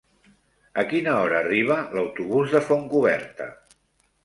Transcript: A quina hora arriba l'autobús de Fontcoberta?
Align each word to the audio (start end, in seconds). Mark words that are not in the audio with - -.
A 0.83 0.85
quina 0.93 1.13
hora 1.17 1.37
arriba 1.41 1.77
l'autobús 1.97 2.57
de 2.57 2.65
Fontcoberta? 2.73 3.51